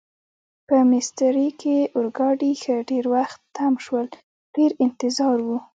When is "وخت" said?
3.15-3.39